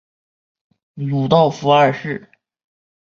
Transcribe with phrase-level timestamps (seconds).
[0.95, 2.27] 鲁道夫二世。